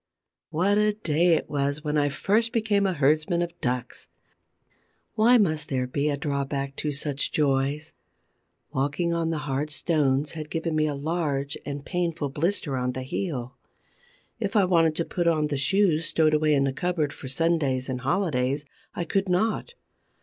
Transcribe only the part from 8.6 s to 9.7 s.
Walking on the hard